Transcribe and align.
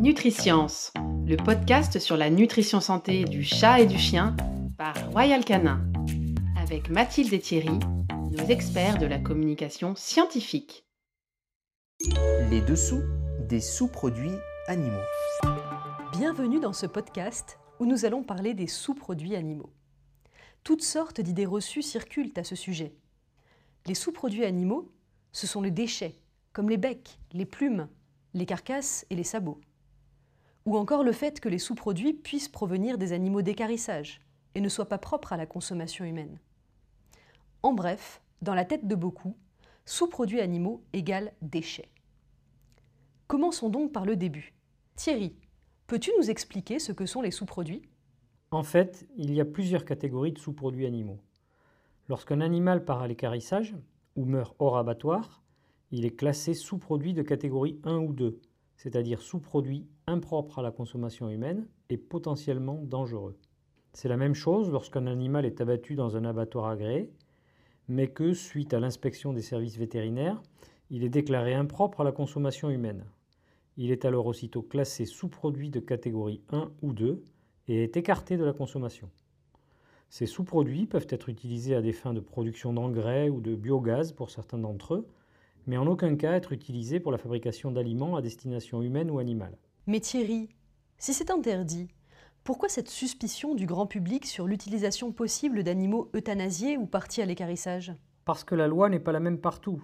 Nutriscience, 0.00 0.92
le 1.26 1.36
podcast 1.36 1.98
sur 1.98 2.16
la 2.16 2.30
nutrition 2.30 2.80
santé 2.80 3.24
du 3.24 3.44
chat 3.44 3.80
et 3.80 3.86
du 3.86 3.98
chien 3.98 4.34
par 4.78 4.94
Royal 5.10 5.44
Canin, 5.44 5.84
avec 6.56 6.88
Mathilde 6.88 7.32
et 7.34 7.38
Thierry, 7.38 7.78
nos 8.30 8.44
experts 8.46 8.98
de 8.98 9.06
la 9.06 9.18
communication 9.18 9.94
scientifique. 9.94 10.86
Les 12.48 12.62
dessous 12.62 13.02
des 13.48 13.60
sous-produits 13.60 14.38
animaux. 14.68 15.04
Bienvenue 16.12 16.60
dans 16.60 16.72
ce 16.72 16.86
podcast 16.86 17.58
où 17.78 17.84
nous 17.84 18.04
allons 18.04 18.22
parler 18.22 18.54
des 18.54 18.68
sous-produits 18.68 19.36
animaux. 19.36 19.70
Toutes 20.64 20.82
sortes 20.82 21.20
d'idées 21.20 21.46
reçues 21.46 21.82
circulent 21.82 22.32
à 22.36 22.44
ce 22.44 22.56
sujet. 22.56 22.94
Les 23.86 23.94
sous-produits 23.94 24.44
animaux, 24.44 24.90
ce 25.32 25.46
sont 25.46 25.60
les 25.60 25.70
déchets, 25.70 26.16
comme 26.52 26.70
les 26.70 26.78
becs, 26.78 27.18
les 27.32 27.46
plumes, 27.46 27.88
les 28.32 28.46
carcasses 28.46 29.04
et 29.10 29.14
les 29.14 29.24
sabots. 29.24 29.60
Ou 30.66 30.76
encore 30.76 31.02
le 31.02 31.12
fait 31.12 31.40
que 31.40 31.48
les 31.48 31.58
sous-produits 31.58 32.12
puissent 32.12 32.48
provenir 32.48 32.98
des 32.98 33.12
animaux 33.12 33.42
d'écarissage 33.42 34.20
et 34.54 34.60
ne 34.60 34.68
soient 34.68 34.88
pas 34.88 34.98
propres 34.98 35.32
à 35.32 35.36
la 35.36 35.46
consommation 35.46 36.04
humaine. 36.04 36.38
En 37.62 37.72
bref, 37.72 38.22
dans 38.42 38.54
la 38.54 38.64
tête 38.64 38.86
de 38.86 38.94
beaucoup, 38.94 39.36
sous-produits 39.84 40.40
animaux 40.40 40.82
égale 40.92 41.32
déchets. 41.42 41.90
Commençons 43.26 43.68
donc 43.68 43.92
par 43.92 44.04
le 44.04 44.16
début. 44.16 44.54
Thierry, 44.96 45.36
peux-tu 45.86 46.10
nous 46.18 46.30
expliquer 46.30 46.78
ce 46.78 46.92
que 46.92 47.06
sont 47.06 47.22
les 47.22 47.30
sous-produits? 47.30 47.82
En 48.50 48.62
fait, 48.62 49.06
il 49.16 49.32
y 49.32 49.40
a 49.40 49.44
plusieurs 49.44 49.84
catégories 49.84 50.32
de 50.32 50.38
sous-produits 50.38 50.86
animaux. 50.86 51.20
Lorsqu'un 52.08 52.40
animal 52.40 52.84
part 52.84 53.02
à 53.02 53.08
l'écarissage 53.08 53.76
ou 54.16 54.24
meurt 54.24 54.56
hors 54.58 54.76
abattoir, 54.76 55.42
il 55.92 56.04
est 56.04 56.16
classé 56.16 56.54
sous-produit 56.54 57.14
de 57.14 57.22
catégorie 57.22 57.80
1 57.84 57.98
ou 57.98 58.12
2, 58.12 58.40
c'est-à-dire 58.80 59.20
sous-produit 59.20 59.86
impropre 60.06 60.60
à 60.60 60.62
la 60.62 60.70
consommation 60.70 61.28
humaine 61.28 61.68
et 61.90 61.98
potentiellement 61.98 62.80
dangereux. 62.82 63.36
C'est 63.92 64.08
la 64.08 64.16
même 64.16 64.34
chose 64.34 64.70
lorsqu'un 64.70 65.06
animal 65.06 65.44
est 65.44 65.60
abattu 65.60 65.96
dans 65.96 66.16
un 66.16 66.24
abattoir 66.24 66.64
agréé, 66.64 67.10
mais 67.88 68.06
que, 68.06 68.32
suite 68.32 68.72
à 68.72 68.80
l'inspection 68.80 69.34
des 69.34 69.42
services 69.42 69.76
vétérinaires, 69.76 70.40
il 70.88 71.04
est 71.04 71.10
déclaré 71.10 71.52
impropre 71.52 72.00
à 72.00 72.04
la 72.04 72.12
consommation 72.12 72.70
humaine. 72.70 73.04
Il 73.76 73.90
est 73.90 74.06
alors 74.06 74.24
aussitôt 74.24 74.62
classé 74.62 75.04
sous-produit 75.04 75.68
de 75.68 75.80
catégorie 75.80 76.40
1 76.50 76.70
ou 76.80 76.94
2 76.94 77.22
et 77.68 77.82
est 77.82 77.98
écarté 77.98 78.38
de 78.38 78.44
la 78.44 78.54
consommation. 78.54 79.10
Ces 80.08 80.24
sous-produits 80.24 80.86
peuvent 80.86 81.06
être 81.10 81.28
utilisés 81.28 81.74
à 81.74 81.82
des 81.82 81.92
fins 81.92 82.14
de 82.14 82.20
production 82.20 82.72
d'engrais 82.72 83.28
ou 83.28 83.42
de 83.42 83.54
biogaz 83.54 84.12
pour 84.12 84.30
certains 84.30 84.58
d'entre 84.58 84.94
eux, 84.94 85.06
mais 85.70 85.76
en 85.76 85.86
aucun 85.86 86.16
cas 86.16 86.32
être 86.32 86.50
utilisés 86.50 86.98
pour 86.98 87.12
la 87.12 87.18
fabrication 87.18 87.70
d'aliments 87.70 88.16
à 88.16 88.22
destination 88.22 88.82
humaine 88.82 89.08
ou 89.08 89.20
animale. 89.20 89.56
Mais 89.86 90.00
Thierry, 90.00 90.48
si 90.98 91.14
c'est 91.14 91.30
interdit, 91.30 91.86
pourquoi 92.42 92.68
cette 92.68 92.88
suspicion 92.88 93.54
du 93.54 93.66
grand 93.66 93.86
public 93.86 94.26
sur 94.26 94.48
l'utilisation 94.48 95.12
possible 95.12 95.62
d'animaux 95.62 96.10
euthanasiés 96.12 96.76
ou 96.76 96.86
partis 96.86 97.22
à 97.22 97.24
l'écarissage? 97.24 97.92
Parce 98.24 98.42
que 98.42 98.56
la 98.56 98.66
loi 98.66 98.88
n'est 98.88 98.98
pas 98.98 99.12
la 99.12 99.20
même 99.20 99.38
partout. 99.38 99.80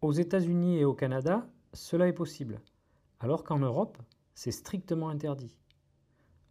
Aux 0.00 0.12
États-Unis 0.12 0.78
et 0.78 0.86
au 0.86 0.94
Canada, 0.94 1.46
cela 1.74 2.08
est 2.08 2.14
possible, 2.14 2.62
alors 3.20 3.44
qu'en 3.44 3.58
Europe, 3.58 3.98
c'est 4.34 4.50
strictement 4.50 5.10
interdit. 5.10 5.58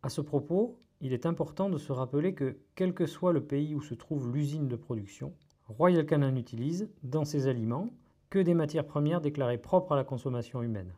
À 0.04 0.10
ce 0.10 0.22
propos, 0.22 0.80
il 1.02 1.14
est 1.14 1.26
important 1.26 1.72
de 1.72 1.80
se 1.80 1.92
rappeler 1.92 2.36
que, 2.36 2.60
quel 2.76 2.94
que 2.94 3.08
soit 3.08 3.34
le 3.34 3.44
pays 3.44 3.74
où 3.74 3.82
se 3.82 3.96
trouve 3.96 4.32
l'usine 4.32 4.68
de 4.68 4.76
production, 4.76 5.34
Royal 5.68 6.06
Canin 6.06 6.36
utilise, 6.36 6.92
dans 7.02 7.26
ses 7.26 7.48
aliments, 7.48 7.90
que 8.30 8.40
des 8.40 8.54
matières 8.54 8.86
premières 8.86 9.22
déclarées 9.22 9.58
propres 9.58 9.94
à 9.94 9.96
la 9.96 10.04
consommation 10.04 10.62
humaine. 10.62 10.94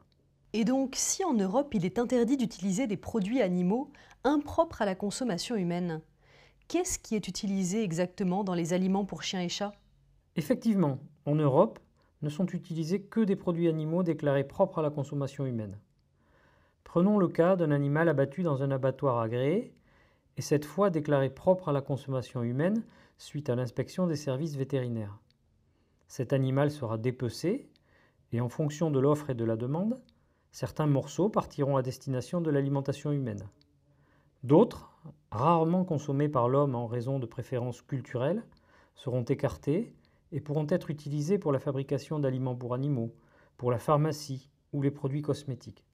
Et 0.53 0.66
donc, 0.66 0.95
si 0.95 1.23
en 1.23 1.33
Europe 1.33 1.73
il 1.73 1.85
est 1.85 1.99
interdit 1.99 2.38
d'utiliser 2.38 2.88
des 2.88 2.97
produits 2.97 3.41
animaux 3.41 3.91
impropres 4.23 4.81
à 4.81 4.85
la 4.85 4.95
consommation 4.95 5.55
humaine, 5.55 6.02
qu'est-ce 6.67 6.97
qui 6.97 7.16
est 7.16 7.27
utilisé 7.27 7.83
exactement 7.83 8.44
dans 8.44 8.55
les 8.55 8.73
aliments 8.73 9.05
pour 9.05 9.22
chiens 9.22 9.41
et 9.41 9.50
chats? 9.50 9.73
Effectivement, 10.35 11.00
en 11.25 11.35
Europe, 11.35 11.79
ne 12.22 12.29
sont 12.29 12.47
utilisés 12.47 13.01
que 13.01 13.22
des 13.22 13.35
produits 13.35 13.69
animaux 13.69 14.03
déclarés 14.03 14.44
propres 14.44 14.79
à 14.79 14.81
la 14.81 14.90
consommation 14.90 15.46
humaine. 15.46 15.78
Prenons 16.84 17.17
le 17.17 17.28
cas 17.28 17.56
d'un 17.56 17.72
animal 17.72 18.09
abattu 18.09 18.44
dans 18.44 18.63
un 18.63 18.72
abattoir 18.72 19.19
agréé, 19.19 19.73
et 20.35 20.41
cette 20.41 20.66
fois 20.66 20.90
déclaré 20.90 21.29
propre 21.29 21.69
à 21.69 21.72
la 21.72 21.81
consommation 21.81 22.44
humaine 22.44 22.84
suite 23.17 23.50
à 23.50 23.56
l'inspection 23.56 24.07
des 24.07 24.16
services 24.16 24.56
vétérinaires. 24.56 25.19
Cet 26.09 26.34
animal 26.34 26.72
sera 26.72 26.97
dépecé, 26.97 27.70
et 28.31 28.42
en 28.42 28.50
fonction 28.50 28.90
de 28.90 29.00
l'offre 29.00 29.30
et 29.30 29.36
de 29.36 29.46
la 29.46 29.56
demande, 29.56 30.02
certains 30.52 30.88
morceaux 30.88 31.30
partiront 31.30 31.78
à 31.78 31.84
destination 31.84 32.42
de 32.42 32.50
l'alimentation 32.50 33.12
humaine. 33.12 33.47
D'autres, 34.44 34.92
rarement 35.31 35.86
consommés 35.86 36.28
par 36.28 36.50
l'homme 36.50 36.74
en 36.74 36.88
raison 36.88 37.20
de 37.20 37.28
préférences 37.28 37.84
culturelles, 37.84 38.44
seront 38.96 39.24
écartés 39.24 39.94
et 40.31 40.42
pourront 40.42 40.66
être 40.70 40.90
utilisés 40.90 41.38
pour 41.38 41.52
la 41.52 41.59
fabrication 41.59 42.18
d'aliments 42.18 42.56
pour 42.56 42.74
animaux, 42.74 43.14
pour 43.58 43.72
la 43.72 43.80
pharmacie 43.80 44.50
ou 44.74 44.81
les 44.81 44.91
produits 44.91 45.22
cosmétiques. 45.22 45.86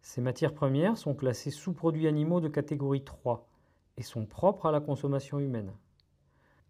Ces 0.00 0.22
matières 0.22 0.54
premières 0.54 0.96
sont 0.96 1.14
classées 1.14 1.50
sous-produits 1.50 2.06
animaux 2.06 2.40
de 2.40 2.48
catégorie 2.48 3.04
3 3.04 3.46
et 3.98 4.02
sont 4.02 4.24
propres 4.24 4.66
à 4.66 4.72
la 4.72 4.80
consommation 4.80 5.40
humaine. 5.40 5.74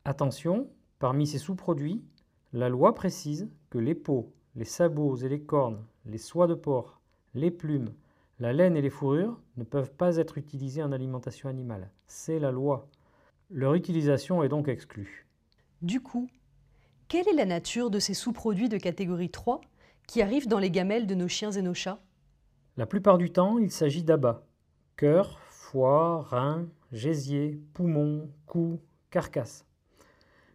Attention, 0.04 0.68
parmi 0.98 1.28
ces 1.28 1.38
sous-produits, 1.38 2.04
la 2.52 2.68
loi 2.68 2.94
précise 2.94 3.48
que 3.70 3.78
les 3.78 3.94
peaux, 3.94 4.32
les 4.54 4.64
sabots 4.64 5.16
et 5.16 5.28
les 5.28 5.42
cornes, 5.42 5.84
les 6.04 6.18
soies 6.18 6.46
de 6.46 6.54
porc, 6.54 7.00
les 7.34 7.50
plumes, 7.50 7.92
la 8.38 8.52
laine 8.52 8.76
et 8.76 8.82
les 8.82 8.90
fourrures 8.90 9.40
ne 9.56 9.64
peuvent 9.64 9.92
pas 9.92 10.16
être 10.16 10.38
utilisés 10.38 10.82
en 10.82 10.92
alimentation 10.92 11.48
animale. 11.48 11.90
C'est 12.06 12.38
la 12.38 12.50
loi. 12.50 12.88
Leur 13.50 13.74
utilisation 13.74 14.42
est 14.42 14.48
donc 14.48 14.68
exclue. 14.68 15.26
Du 15.82 16.00
coup, 16.00 16.28
quelle 17.08 17.28
est 17.28 17.34
la 17.34 17.46
nature 17.46 17.90
de 17.90 17.98
ces 17.98 18.14
sous-produits 18.14 18.68
de 18.68 18.78
catégorie 18.78 19.30
3 19.30 19.60
qui 20.06 20.22
arrivent 20.22 20.48
dans 20.48 20.58
les 20.58 20.70
gamelles 20.70 21.06
de 21.06 21.14
nos 21.14 21.28
chiens 21.28 21.52
et 21.52 21.62
nos 21.62 21.74
chats? 21.74 22.00
La 22.76 22.86
plupart 22.86 23.18
du 23.18 23.30
temps, 23.30 23.58
il 23.58 23.70
s'agit 23.70 24.02
d'abats. 24.02 24.44
Cœur, 24.96 25.38
foie, 25.50 26.22
rein, 26.22 26.68
gésier, 26.92 27.60
poumon, 27.74 28.30
cou, 28.46 28.80
carcasse. 29.10 29.64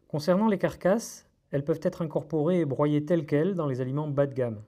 Concernant 0.07 0.47
les 0.47 0.57
carcasses, 0.57 1.28
elles 1.51 1.66
peuvent 1.66 1.79
être 1.84 2.01
incorporées 2.01 2.62
et 2.62 2.66
broyées 2.66 3.06
telles 3.06 3.25
quelles 3.25 3.56
dans 3.56 3.67
les 3.67 3.81
aliments 3.81 4.07
bas 4.07 4.25
de 4.25 4.34
gamme. 4.34 4.63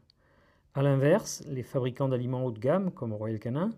A 0.75 0.81
l'inverse, 0.81 1.44
les 1.47 1.63
fabricants 1.63 2.09
d'aliments 2.09 2.45
haut 2.45 2.51
de 2.51 2.59
gamme, 2.59 2.91
comme 2.91 3.13
Royal 3.13 3.39
Canin, 3.39 3.71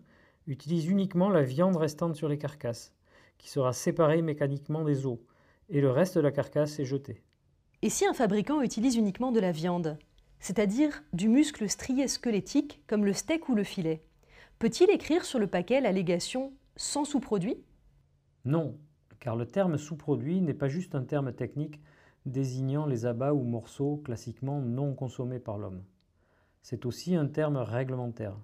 utilisent 0.48 0.88
uniquement 0.88 1.30
la 1.30 1.44
viande 1.44 1.76
restante 1.76 2.16
sur 2.16 2.30
les 2.30 2.38
carcasses, 2.38 2.94
qui 3.38 3.50
sera 3.50 3.74
séparée 3.74 4.22
mécaniquement 4.22 4.84
des 4.84 5.06
os, 5.06 5.20
et 5.70 5.82
le 5.82 5.92
reste 5.92 6.16
de 6.16 6.22
la 6.22 6.32
carcasse 6.32 6.80
est 6.80 6.86
jeté. 6.86 7.22
Et 7.82 7.90
si 7.90 8.06
un 8.06 8.14
fabricant 8.14 8.62
utilise 8.62 8.96
uniquement 8.96 9.32
de 9.32 9.40
la 9.40 9.52
viande, 9.52 9.98
c'est-à-dire 10.40 11.04
du 11.14 11.28
muscle 11.28 11.68
strié 11.70 12.08
squelettique 12.08 12.84
comme 12.88 13.06
le 13.06 13.14
steak 13.14 13.50
ou 13.50 13.56
le 13.56 13.64
filet, 13.64 14.02
peut-il 14.60 14.90
écrire 14.90 15.26
sur 15.26 15.40
le 15.40 15.48
paquet 15.48 15.82
l'allégation 15.82 16.54
sans 16.76 17.06
sous-produit? 17.06 17.58
Non, 18.46 18.78
car 19.20 19.36
le 19.36 19.46
terme 19.46 19.78
sous-produit 19.78 20.42
n'est 20.42 20.54
pas 20.54 20.68
juste 20.68 20.96
un 20.96 21.04
terme 21.04 21.34
technique 21.34 21.82
désignant 22.26 22.86
les 22.86 23.06
abats 23.06 23.34
ou 23.34 23.44
morceaux 23.44 23.98
classiquement 23.98 24.60
non 24.62 24.94
consommés 24.94 25.40
par 25.40 25.58
l'homme. 25.58 25.84
C'est 26.62 26.86
aussi 26.86 27.16
un 27.16 27.28
terme 27.28 27.58
réglementaire. 27.58 28.36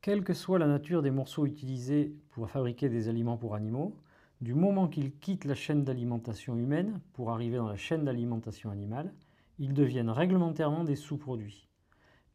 Quelle 0.00 0.22
que 0.22 0.34
soit 0.34 0.58
la 0.58 0.66
nature 0.66 1.02
des 1.02 1.10
morceaux 1.10 1.46
utilisés 1.46 2.14
pour 2.30 2.48
fabriquer 2.48 2.88
des 2.88 3.08
aliments 3.08 3.36
pour 3.36 3.54
animaux, 3.54 3.96
du 4.40 4.54
moment 4.54 4.86
qu'ils 4.86 5.12
quittent 5.18 5.44
la 5.44 5.54
chaîne 5.54 5.82
d'alimentation 5.82 6.56
humaine 6.56 7.00
pour 7.12 7.30
arriver 7.30 7.56
dans 7.56 7.68
la 7.68 7.76
chaîne 7.76 8.04
d'alimentation 8.04 8.70
animale, 8.70 9.12
ils 9.58 9.74
deviennent 9.74 10.10
réglementairement 10.10 10.84
des 10.84 10.94
sous-produits. 10.94 11.68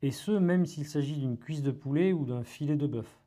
Et 0.01 0.11
ce, 0.11 0.31
même 0.31 0.65
s'il 0.65 0.85
s'agit 0.85 1.15
d'une 1.15 1.37
cuisse 1.37 1.61
de 1.61 1.71
poulet 1.71 2.11
ou 2.11 2.25
d'un 2.25 2.43
filet 2.43 2.75
de 2.75 2.87
bœuf. 2.87 3.21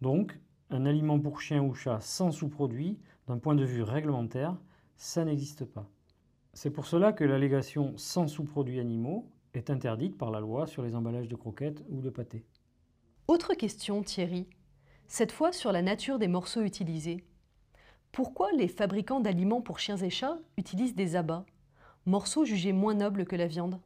Donc, 0.00 0.38
un 0.70 0.84
aliment 0.84 1.20
pour 1.20 1.40
chien 1.40 1.62
ou 1.62 1.74
chat 1.74 2.00
sans 2.00 2.32
sous-produit, 2.32 2.98
d'un 3.28 3.38
point 3.38 3.54
de 3.54 3.64
vue 3.64 3.82
réglementaire, 3.82 4.56
ça 4.96 5.24
n'existe 5.24 5.64
pas. 5.64 5.88
C'est 6.54 6.70
pour 6.70 6.86
cela 6.86 7.12
que 7.12 7.24
l'allégation 7.24 7.96
sans 7.96 8.26
sous-produits 8.26 8.80
animaux 8.80 9.30
est 9.54 9.70
interdite 9.70 10.18
par 10.18 10.30
la 10.30 10.40
loi 10.40 10.66
sur 10.66 10.82
les 10.82 10.94
emballages 10.94 11.28
de 11.28 11.36
croquettes 11.36 11.84
ou 11.88 12.00
de 12.00 12.10
pâté. 12.10 12.44
Autre 13.28 13.54
question, 13.54 14.02
Thierry. 14.02 14.46
Cette 15.06 15.32
fois 15.32 15.52
sur 15.52 15.72
la 15.72 15.82
nature 15.82 16.18
des 16.18 16.28
morceaux 16.28 16.62
utilisés. 16.62 17.24
Pourquoi 18.12 18.50
les 18.52 18.68
fabricants 18.68 19.20
d'aliments 19.20 19.60
pour 19.60 19.78
chiens 19.78 19.96
et 19.96 20.10
chats 20.10 20.38
utilisent 20.56 20.94
des 20.94 21.16
abats, 21.16 21.44
morceaux 22.06 22.44
jugés 22.44 22.72
moins 22.72 22.94
nobles 22.94 23.26
que 23.26 23.36
la 23.36 23.46
viande? 23.46 23.80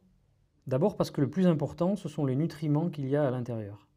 D'abord 0.65 0.95
parce 0.95 1.11
que 1.11 1.21
le 1.21 1.29
plus 1.29 1.45
important, 1.45 1.95
ce 1.95 2.07
sont 2.07 2.25
les 2.25 2.35
nutriments 2.35 2.89
qu'il 2.89 3.07
y 3.07 3.15
a 3.15 3.27
à 3.27 3.31
l'intérieur. 3.31 3.87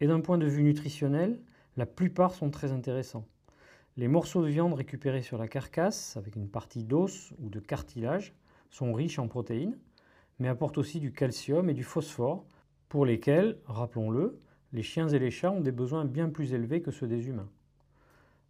Et 0.00 0.06
d'un 0.06 0.20
point 0.20 0.38
de 0.38 0.46
vue 0.46 0.64
nutritionnel, 0.64 1.40
la 1.76 1.86
plupart 1.86 2.34
sont 2.34 2.50
très 2.50 2.72
intéressants. 2.72 3.26
Les 3.96 4.08
morceaux 4.08 4.42
de 4.42 4.48
viande 4.48 4.74
récupérés 4.74 5.22
sur 5.22 5.36
la 5.36 5.48
carcasse, 5.48 6.16
avec 6.16 6.36
une 6.36 6.48
partie 6.48 6.84
d'os 6.84 7.32
ou 7.40 7.50
de 7.50 7.58
cartilage, 7.58 8.34
sont 8.70 8.92
riches 8.92 9.18
en 9.18 9.26
protéines, 9.26 9.76
mais 10.38 10.48
apportent 10.48 10.78
aussi 10.78 11.00
du 11.00 11.12
calcium 11.12 11.68
et 11.68 11.74
du 11.74 11.82
phosphore, 11.82 12.44
pour 12.88 13.04
lesquels, 13.04 13.58
rappelons-le, 13.66 14.40
les 14.72 14.82
chiens 14.82 15.08
et 15.08 15.18
les 15.18 15.30
chats 15.30 15.50
ont 15.50 15.60
des 15.60 15.72
besoins 15.72 16.04
bien 16.04 16.28
plus 16.28 16.54
élevés 16.54 16.82
que 16.82 16.92
ceux 16.92 17.08
des 17.08 17.28
humains. 17.28 17.50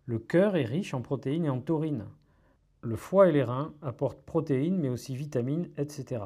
Le 0.05 0.19
cœur 0.19 0.57
est 0.57 0.65
riche 0.65 0.93
en 0.93 1.01
protéines 1.01 1.47
et 1.47 1.51
en 1.51 1.61
taurine. 1.61 2.05
Le 2.83 2.97
foie 2.97 3.29
et 3.29 3.33
les 3.33 3.43
reins 3.43 3.75
apportent 3.81 4.23
protéines 4.23 4.77
mais 4.77 4.89
aussi 4.89 5.17
vitamines, 5.17 5.71
etc. 5.79 6.25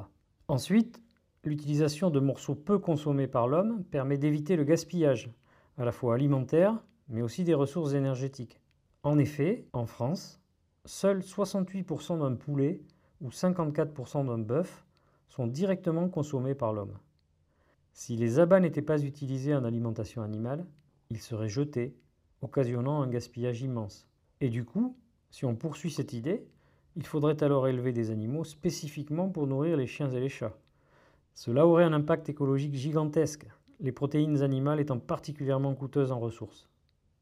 Ensuite, 0.49 1.03
l'utilisation 1.45 2.11
de 2.11 2.21
morceaux 2.21 2.55
peu 2.55 2.79
consommés 2.79 3.29
par 3.29 3.47
l'homme 3.47 3.85
permet 3.85 4.19
d'éviter 4.19 4.57
le 4.57 4.65
gaspillage, 4.65 5.31
à 5.79 5.85
la 5.85 5.93
fois 5.93 6.15
alimentaire 6.15 6.83
mais 7.09 7.23
aussi 7.23 7.45
des 7.45 7.55
ressources 7.55 7.93
énergétiques. 7.93 8.61
En 9.05 9.19
effet, 9.19 9.67
en 9.75 9.85
France, 9.85 10.41
seuls 10.87 11.21
68% 11.21 12.21
d'un 12.21 12.37
poulet 12.37 12.81
ou 13.21 13.29
54% 13.29 14.25
d'un 14.25 14.39
bœuf 14.39 14.87
sont 15.29 15.47
directement 15.47 16.09
consommés 16.09 16.55
par 16.55 16.73
l'homme. 16.73 16.97
Si 17.93 18.17
les 18.17 18.39
abats 18.39 18.61
n'étaient 18.61 18.81
pas 18.81 19.03
utilisés 19.03 19.55
en 19.55 19.65
alimentation 19.65 20.23
animale, 20.23 20.67
ils 21.11 21.21
seraient 21.21 21.51
jetés, 21.51 21.95
occasionnant 22.41 23.03
un 23.03 23.07
gaspillage 23.07 23.61
immense. 23.61 24.09
Et 24.41 24.49
du 24.49 24.65
coup, 24.65 24.97
si 25.31 25.45
on 25.45 25.55
poursuit 25.55 25.91
cette 25.91 26.15
idée, 26.15 26.47
il 26.97 27.05
faudrait 27.05 27.43
alors 27.43 27.69
élever 27.69 27.93
des 27.93 28.11
animaux 28.11 28.45
spécifiquement 28.45 29.29
pour 29.29 29.47
nourrir 29.47 29.77
les 29.77 29.87
chiens 29.87 30.11
et 30.11 30.21
les 30.21 30.31
chats. 30.31 30.57
Cela 31.35 31.67
aurait 31.67 31.85
un 31.85 31.93
impact 31.93 32.31
écologique 32.31 32.75
gigantesque, 32.75 33.47
les 33.81 33.93
protéines 33.93 34.41
animales 34.41 34.81
étant 34.81 34.99
particulièrement 34.99 35.75
coûteuses 35.75 36.11
en 36.11 36.21
ressources. 36.21 36.71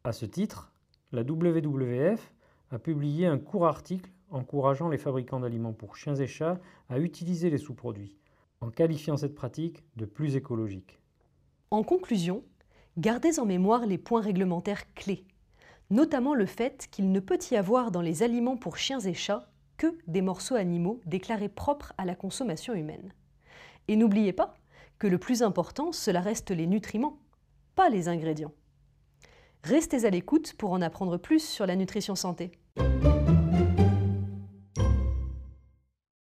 À 0.05 0.13
ce 0.13 0.27
titre, 0.27 0.73
la 1.13 1.23
WWF 1.23 2.33
a 2.71 2.79
publié 2.79 3.27
un 3.27 3.39
court 3.39 3.67
article 3.67 4.11
encourageant 4.31 4.89
les 4.89 4.99
fabricants 4.99 5.41
d'aliments 5.41 5.75
pour 5.75 5.97
chiens 5.97 6.17
et 6.17 6.27
chats 6.27 6.59
à 6.89 6.99
utiliser 6.99 7.51
les 7.51 7.59
sous-produits, 7.59 8.17
en 8.63 8.71
qualifiant 8.71 9.19
cette 9.19 9.35
pratique 9.35 9.85
de 9.97 10.07
plus 10.07 10.37
écologique. 10.37 10.99
En 11.71 11.83
conclusion, 11.83 12.43
gardez 12.97 13.39
en 13.39 13.45
mémoire 13.45 13.85
les 13.85 13.99
points 13.99 14.23
réglementaires 14.23 14.93
clés, 14.95 15.27
notamment 15.91 16.35
le 16.35 16.47
fait 16.47 16.89
qu'il 16.91 17.13
ne 17.13 17.21
peut 17.21 17.39
y 17.51 17.57
avoir 17.57 17.91
dans 17.91 18.01
les 18.01 18.23
aliments 18.23 18.57
pour 18.57 18.79
chiens 18.79 19.01
et 19.01 19.15
chats 19.15 19.51
que 19.77 19.99
des 20.07 20.23
morceaux 20.23 20.55
animaux 20.55 21.01
déclarés 21.05 21.49
propres 21.51 21.93
à 21.99 22.07
la 22.07 22.15
consommation 22.15 22.73
humaine. 22.75 23.13
Et 23.89 23.97
n'oubliez 23.97 24.33
pas 24.33 24.55
que 24.99 25.07
le 25.07 25.19
plus 25.19 25.43
important, 25.43 25.93
cela 25.93 26.21
reste 26.21 26.51
les 26.51 26.67
nutriments, 26.67 27.19
pas 27.75 27.91
les 27.91 28.09
ingrédients. 28.09 28.53
Restez 29.65 30.05
à 30.05 30.11
l'écoute 30.11 30.55
pour 30.55 30.73
en 30.73 30.83
apprendre 30.83 31.19
plus 31.19 31.39
sur 31.39 31.67
la 31.67 31.77
nutrition 31.77 32.17
santé. 32.17 32.51